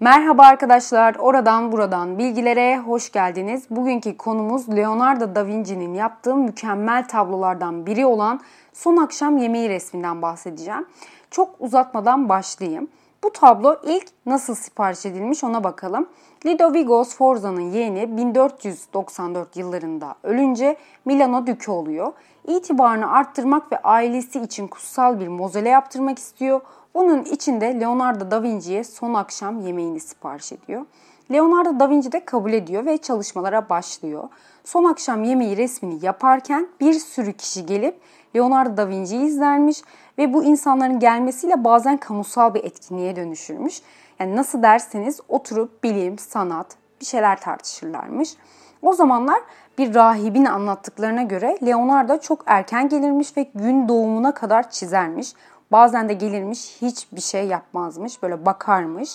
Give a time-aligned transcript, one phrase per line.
[0.00, 3.64] Merhaba arkadaşlar, oradan buradan bilgilere hoş geldiniz.
[3.70, 8.40] Bugünkü konumuz Leonardo da Vinci'nin yaptığı mükemmel tablolardan biri olan
[8.72, 10.86] Son Akşam Yemeği resminden bahsedeceğim.
[11.30, 12.88] Çok uzatmadan başlayayım.
[13.24, 16.08] Bu tablo ilk nasıl sipariş edilmiş ona bakalım.
[16.46, 22.12] Ludovico Sforza'nın yeğeni 1494 yıllarında ölünce Milano Dükü oluyor.
[22.48, 26.60] İtibarını arttırmak ve ailesi için kutsal bir mozele yaptırmak istiyor.
[26.94, 30.86] Onun için de Leonardo da Vinci'ye son akşam yemeğini sipariş ediyor.
[31.32, 34.28] Leonardo da Vinci de kabul ediyor ve çalışmalara başlıyor.
[34.64, 38.00] Son akşam yemeği resmini yaparken bir sürü kişi gelip
[38.36, 39.82] Leonardo da Vinci'yi izlermiş
[40.18, 43.82] ve bu insanların gelmesiyle bazen kamusal bir etkinliğe dönüşürmüş.
[44.18, 48.36] Yani nasıl derseniz oturup bilim, sanat bir şeyler tartışırlarmış.
[48.82, 49.40] O zamanlar
[49.78, 55.32] bir rahibin anlattıklarına göre Leonardo çok erken gelirmiş ve gün doğumuna kadar çizermiş.
[55.72, 59.10] Bazen de gelirmiş hiçbir şey yapmazmış böyle bakarmış.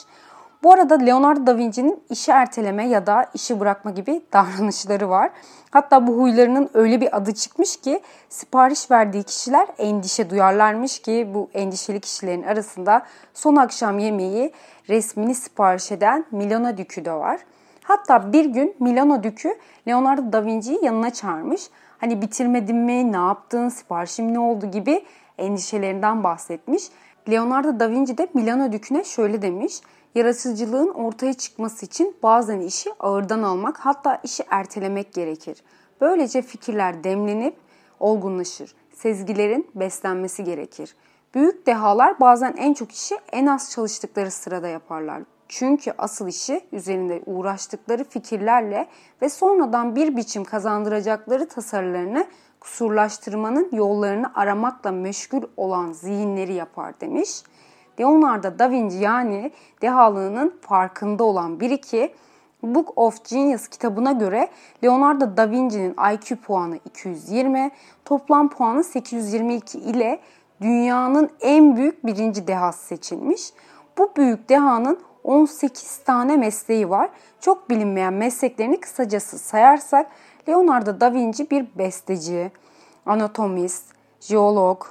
[0.63, 5.31] Bu arada Leonardo da Vinci'nin işi erteleme ya da işi bırakma gibi davranışları var.
[5.71, 11.49] Hatta bu huylarının öyle bir adı çıkmış ki sipariş verdiği kişiler endişe duyarlarmış ki bu
[11.53, 14.53] endişeli kişilerin arasında son akşam yemeği
[14.89, 17.39] resmini sipariş eden Milano Dükü de var.
[17.83, 21.69] Hatta bir gün Milano Dükü Leonardo da Vinci'yi yanına çağırmış.
[21.97, 25.05] Hani bitirmedin mi, ne yaptın, siparişim ne oldu gibi
[25.37, 26.83] endişelerinden bahsetmiş.
[27.29, 29.81] Leonardo da Vinci de Milano Dükü'ne şöyle demiş.
[30.15, 35.63] Yaratıcılığın ortaya çıkması için bazen işi ağırdan almak hatta işi ertelemek gerekir.
[36.01, 37.55] Böylece fikirler demlenip
[37.99, 38.75] olgunlaşır.
[38.93, 40.95] Sezgilerin beslenmesi gerekir.
[41.35, 45.21] Büyük dehalar bazen en çok işi en az çalıştıkları sırada yaparlar.
[45.47, 48.87] Çünkü asıl işi üzerinde uğraştıkları fikirlerle
[49.21, 52.25] ve sonradan bir biçim kazandıracakları tasarılarını
[52.59, 57.43] kusurlaştırmanın yollarını aramakla meşgul olan zihinleri yapar demiş.
[57.99, 62.13] Leonardo da Vinci yani dehalığının farkında olan biri ki
[62.63, 64.49] Book of Genius kitabına göre
[64.83, 67.71] Leonardo da Vinci'nin IQ puanı 220,
[68.05, 70.19] toplam puanı 822 ile
[70.61, 73.53] dünyanın en büyük birinci dehası seçilmiş.
[73.97, 77.09] Bu büyük dehanın 18 tane mesleği var.
[77.39, 80.07] Çok bilinmeyen mesleklerini kısacası sayarsak
[80.49, 82.51] Leonardo da Vinci bir besteci,
[83.05, 83.85] anatomist,
[84.19, 84.85] jeolog,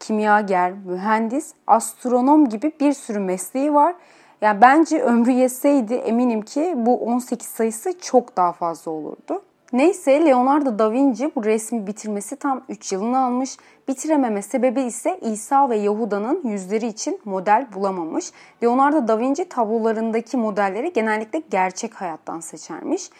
[0.00, 3.94] kimyager, mühendis, astronom gibi bir sürü mesleği var.
[4.40, 9.42] Yani bence ömrü yetseydi eminim ki bu 18 sayısı çok daha fazla olurdu.
[9.72, 13.56] Neyse Leonardo da Vinci bu resmi bitirmesi tam 3 yılını almış.
[13.88, 18.32] Bitirememe sebebi ise İsa ve Yahuda'nın yüzleri için model bulamamış.
[18.62, 23.10] Leonardo da Vinci tablolarındaki modelleri genellikle gerçek hayattan seçermiş.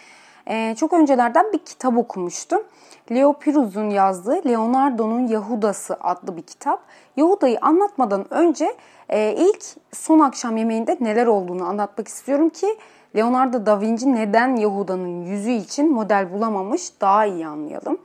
[0.50, 2.62] Ee, çok öncelerden bir kitap okumuştum.
[3.10, 6.82] Leo Piruz'un yazdığı Leonardo'nun Yahudası adlı bir kitap.
[7.16, 8.76] Yahuda'yı anlatmadan önce
[9.08, 12.66] e, ilk son akşam yemeğinde neler olduğunu anlatmak istiyorum ki
[13.16, 17.98] Leonardo da Vinci neden Yahuda'nın yüzü için model bulamamış daha iyi anlayalım.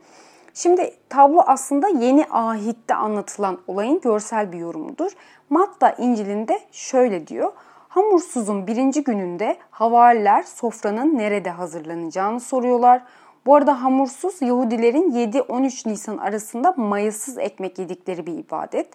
[0.54, 5.12] Şimdi tablo aslında yeni ahitte anlatılan olayın görsel bir yorumudur.
[5.50, 7.52] Matta İncil'inde şöyle diyor.
[7.88, 13.02] Hamursuzun birinci gününde havariler sofranın nerede hazırlanacağını soruyorlar.
[13.46, 18.88] Bu arada hamursuz Yahudilerin 7-13 Nisan arasında mayasız ekmek yedikleri bir ibadet.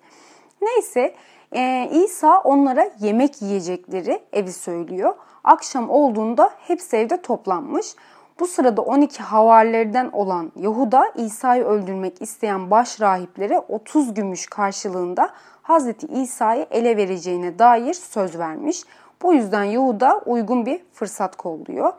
[0.61, 1.15] Neyse
[1.55, 5.13] e, İsa onlara yemek yiyecekleri evi söylüyor.
[5.43, 7.95] Akşam olduğunda hepsi evde toplanmış.
[8.39, 15.29] Bu sırada 12 havarilerden olan Yahuda İsa'yı öldürmek isteyen baş rahiplere 30 gümüş karşılığında
[15.61, 18.83] Hazreti İsa'yı ele vereceğine dair söz vermiş.
[19.21, 21.93] Bu yüzden Yahuda uygun bir fırsat kolluyor.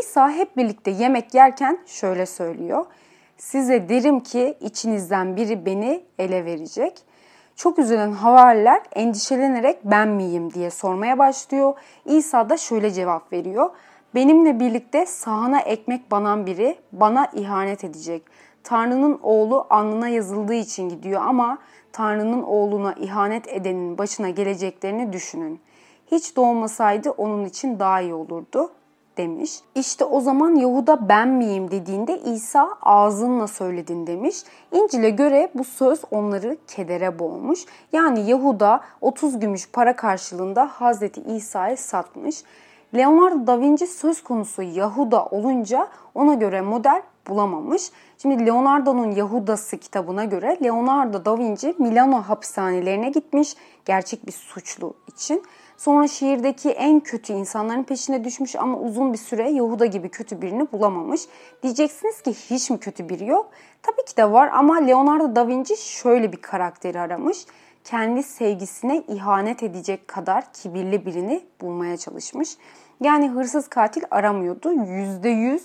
[0.00, 2.86] İsa hep birlikte yemek yerken şöyle söylüyor.
[3.36, 7.02] Size derim ki içinizden biri beni ele verecek.
[7.56, 11.74] Çok üzülen havariler endişelenerek ben miyim diye sormaya başlıyor.
[12.04, 13.70] İsa da şöyle cevap veriyor.
[14.14, 18.22] Benimle birlikte sahana ekmek banan biri bana ihanet edecek.
[18.64, 21.58] Tanrı'nın oğlu alnına yazıldığı için gidiyor ama
[21.92, 25.60] Tanrı'nın oğluna ihanet edenin başına geleceklerini düşünün.
[26.10, 28.70] Hiç doğmasaydı onun için daha iyi olurdu
[29.18, 29.60] demiş.
[29.74, 34.36] İşte o zaman Yahuda ben miyim dediğinde İsa ağzınla söyledin demiş.
[34.72, 37.64] İncil'e göre bu söz onları kedere boğmuş.
[37.92, 42.44] Yani Yahuda 30 gümüş para karşılığında Hazreti İsa'yı satmış.
[42.94, 47.90] Leonardo da Vinci söz konusu Yahuda olunca ona göre model bulamamış.
[48.18, 55.42] Şimdi Leonardo'nun Yahudası kitabına göre Leonardo da Vinci Milano hapishanelerine gitmiş gerçek bir suçlu için.
[55.76, 60.72] Sonra şehirdeki en kötü insanların peşine düşmüş ama uzun bir süre Yahuda gibi kötü birini
[60.72, 61.22] bulamamış.
[61.62, 63.50] Diyeceksiniz ki hiç mi kötü biri yok?
[63.82, 67.46] Tabii ki de var ama Leonardo da Vinci şöyle bir karakteri aramış.
[67.84, 72.56] kendi sevgisine ihanet edecek kadar kibirli birini bulmaya çalışmış.
[73.00, 74.72] Yani hırsız katil aramıyordu.
[74.72, 75.62] Yüzde yüz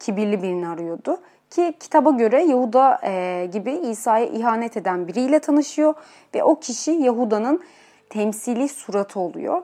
[0.00, 1.20] kibirli birini arıyordu.
[1.50, 5.94] Ki kitaba göre Yahuda e, gibi İsa'ya ihanet eden biriyle tanışıyor
[6.34, 7.60] ve o kişi Yahuda'nın
[8.10, 9.62] temsili suratı oluyor.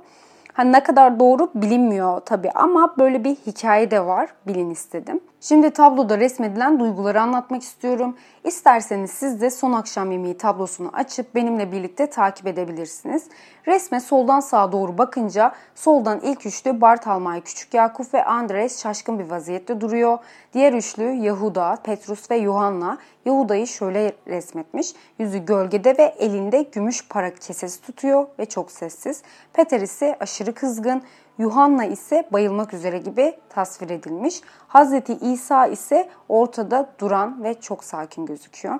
[0.52, 5.20] Hani ne kadar doğru bilinmiyor tabii ama böyle bir hikaye de var bilin istedim.
[5.48, 8.16] Şimdi tabloda resmedilen duyguları anlatmak istiyorum.
[8.44, 13.28] İsterseniz siz de son akşam yemeği tablosunu açıp benimle birlikte takip edebilirsiniz.
[13.66, 19.30] Resme soldan sağa doğru bakınca soldan ilk üçlü Bartalmay, Küçük Yakup ve Andres şaşkın bir
[19.30, 20.18] vaziyette duruyor.
[20.52, 24.92] Diğer üçlü Yahuda, Petrus ve Yuhanna Yahuda'yı şöyle resmetmiş.
[25.18, 29.22] Yüzü gölgede ve elinde gümüş para kesesi tutuyor ve çok sessiz.
[29.52, 31.02] Peter ise aşırı kızgın,
[31.38, 34.40] Yuhanna ise bayılmak üzere gibi tasvir edilmiş.
[34.68, 38.78] Hazreti İsa ise ortada duran ve çok sakin gözüküyor.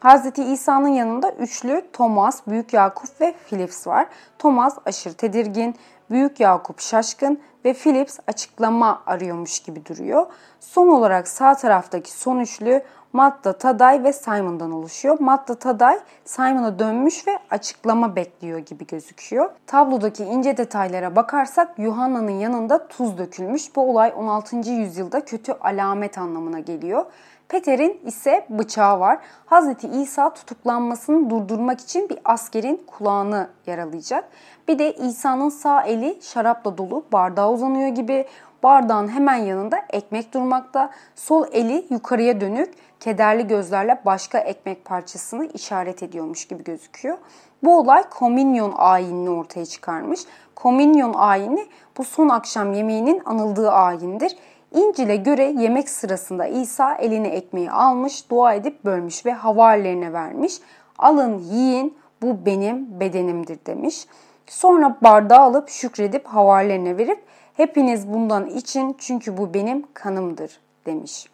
[0.00, 4.06] Hazreti İsa'nın yanında üçlü Thomas, Büyük Yakup ve Philips var.
[4.38, 5.74] Thomas aşırı tedirgin,
[6.10, 10.26] Büyük Yakup şaşkın ve Philips açıklama arıyormuş gibi duruyor.
[10.60, 15.20] Son olarak sağ taraftaki son üçlü Matta, Taday ve Simon'dan oluşuyor.
[15.20, 19.50] Matta, Taday Simon'a dönmüş ve açıklama bekliyor gibi gözüküyor.
[19.66, 23.76] Tablodaki ince detaylara bakarsak Yuhanna'nın yanında tuz dökülmüş.
[23.76, 24.56] Bu olay 16.
[24.56, 27.04] yüzyılda kötü alamet anlamına geliyor.
[27.48, 29.18] Peter'in ise bıçağı var.
[29.46, 34.28] Hazreti İsa tutuklanmasını durdurmak için bir askerin kulağını yaralayacak.
[34.68, 38.26] Bir de İsa'nın sağ eli şarapla dolu bardağa uzanıyor gibi.
[38.62, 40.90] Bardağın hemen yanında ekmek durmakta.
[41.14, 47.18] Sol eli yukarıya dönük kederli gözlerle başka ekmek parçasını işaret ediyormuş gibi gözüküyor.
[47.62, 50.20] Bu olay kominyon ayinini ortaya çıkarmış.
[50.54, 51.66] Kominyon ayini
[51.98, 54.36] bu son akşam yemeğinin anıldığı ayindir.
[54.74, 60.54] İncil'e göre yemek sırasında İsa eline ekmeği almış, dua edip bölmüş ve havarilerine vermiş.
[60.98, 64.06] Alın yiyin bu benim bedenimdir demiş.
[64.46, 67.24] Sonra bardağı alıp şükredip havarilerine verip
[67.54, 71.26] hepiniz bundan için çünkü bu benim kanımdır demiş.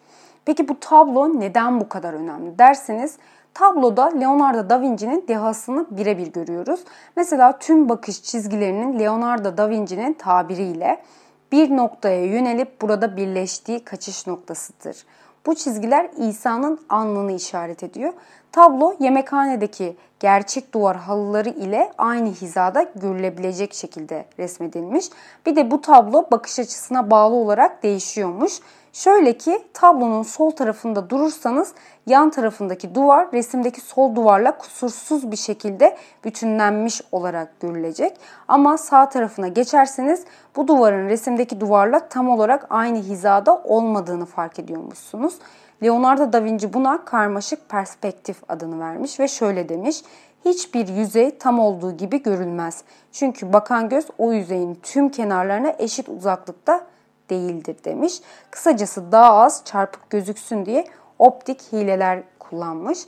[0.45, 3.19] Peki bu tablo neden bu kadar önemli derseniz
[3.55, 6.81] tabloda Leonardo da Vinci'nin dehasını birebir görüyoruz.
[7.17, 11.03] Mesela tüm bakış çizgilerinin Leonardo da Vinci'nin tabiriyle
[11.52, 15.05] bir noktaya yönelip burada birleştiği kaçış noktasıdır.
[15.47, 18.12] Bu çizgiler İsa'nın alnını işaret ediyor.
[18.52, 25.06] Tablo yemekhanedeki gerçek duvar halıları ile aynı hizada görülebilecek şekilde resmedilmiş.
[25.47, 28.53] Bir de bu tablo bakış açısına bağlı olarak değişiyormuş.
[28.93, 31.73] Şöyle ki tablonun sol tarafında durursanız
[32.07, 38.17] yan tarafındaki duvar resimdeki sol duvarla kusursuz bir şekilde bütünlenmiş olarak görülecek.
[38.49, 40.25] Ama sağ tarafına geçerseniz
[40.57, 45.35] bu duvarın resimdeki duvarla tam olarak aynı hizada olmadığını fark ediyormuşsunuz.
[45.83, 50.03] Leonardo da Vinci buna karmaşık perspektif adını vermiş ve şöyle demiş.
[50.45, 52.85] Hiçbir yüzey tam olduğu gibi görülmez.
[53.13, 56.87] Çünkü bakan göz o yüzeyin tüm kenarlarına eşit uzaklıkta
[57.31, 58.21] değildir demiş.
[58.50, 60.85] Kısacası daha az çarpık gözüksün diye
[61.19, 62.99] optik hileler kullanmış.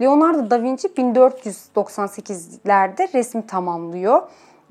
[0.00, 4.22] Leonardo da Vinci 1498'lerde resmi tamamlıyor.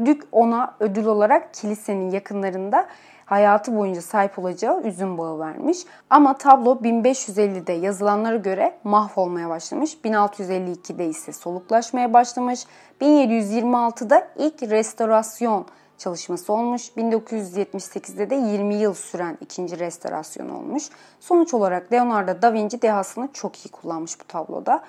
[0.06, 2.88] Dük ona ödül olarak kilisenin yakınlarında
[3.26, 5.80] hayatı boyunca sahip olacağı üzüm bağı vermiş.
[6.10, 9.98] Ama tablo 1550'de yazılanlara göre mahvolmaya başlamış.
[10.06, 12.66] 1652'de ise soluklaşmaya başlamış.
[13.02, 15.66] 1726'da ilk restorasyon
[16.02, 16.90] çalışması olmuş.
[16.98, 20.84] 1978'de de 20 yıl süren ikinci restorasyon olmuş.
[21.20, 24.84] Sonuç olarak Leonardo da Vinci dehasını çok iyi kullanmış bu tabloda.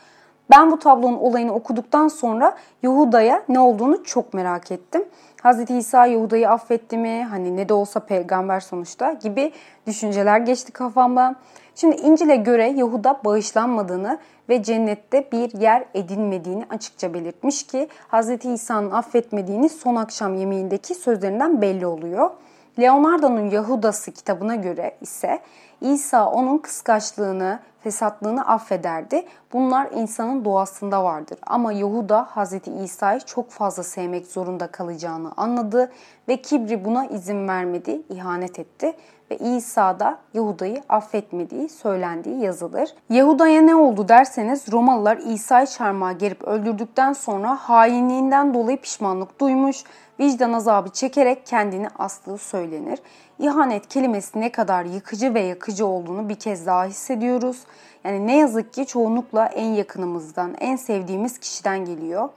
[0.50, 5.04] Ben bu tablonun olayını okuduktan sonra Yahuda'ya ne olduğunu çok merak ettim.
[5.44, 5.70] Hz.
[5.70, 7.26] İsa Yahuda'yı affetti mi?
[7.30, 9.52] Hani ne de olsa peygamber sonuçta gibi
[9.86, 11.36] düşünceler geçti kafamdan.
[11.74, 14.18] Şimdi İncil'e göre Yahuda bağışlanmadığını
[14.48, 18.44] ve cennette bir yer edinmediğini açıkça belirtmiş ki Hz.
[18.44, 22.30] İsa'nın affetmediğini son akşam yemeğindeki sözlerinden belli oluyor.
[22.78, 25.40] Leonardo'nun Yahudası kitabına göre ise
[25.82, 29.24] İsa onun kıskaçlığını, fesatlığını affederdi.
[29.52, 31.38] Bunlar insanın doğasında vardır.
[31.46, 32.52] Ama Yahuda Hz.
[32.84, 35.92] İsa'yı çok fazla sevmek zorunda kalacağını anladı
[36.28, 38.92] ve kibri buna izin vermedi, ihanet etti
[39.30, 42.94] ve İsa da Yahuda'yı affetmediği söylendiği yazılır.
[43.10, 49.84] Yahuda'ya ne oldu derseniz Romalılar İsa'yı çarmıha gerip öldürdükten sonra hainliğinden dolayı pişmanlık duymuş,
[50.20, 52.98] vicdan azabı çekerek kendini astığı söylenir.
[53.38, 57.62] İhanet kelimesi ne kadar yıkıcı ve yakıcı olduğunu bir kez daha hissediyoruz.
[58.04, 62.28] Yani ne yazık ki çoğunlukla en yakınımızdan, en sevdiğimiz kişiden geliyor.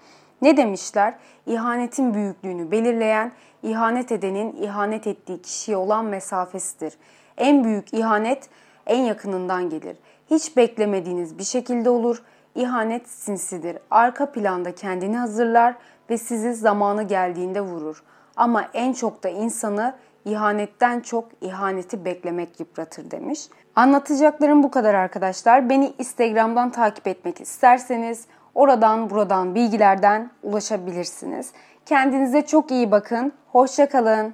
[0.41, 1.13] Ne demişler?
[1.45, 3.31] İhanetin büyüklüğünü belirleyen,
[3.63, 6.93] ihanet edenin ihanet ettiği kişiye olan mesafesidir.
[7.37, 8.49] En büyük ihanet
[8.87, 9.97] en yakınından gelir.
[10.29, 12.23] Hiç beklemediğiniz bir şekilde olur.
[12.55, 13.77] ihanet sinsidir.
[13.91, 15.75] Arka planda kendini hazırlar
[16.09, 18.03] ve sizi zamanı geldiğinde vurur.
[18.35, 23.47] Ama en çok da insanı ihanetten çok ihaneti beklemek yıpratır demiş.
[23.75, 25.69] Anlatacaklarım bu kadar arkadaşlar.
[25.69, 31.51] Beni Instagram'dan takip etmek isterseniz oradan buradan bilgilerden ulaşabilirsiniz.
[31.85, 33.33] Kendinize çok iyi bakın.
[33.47, 34.33] Hoşçakalın.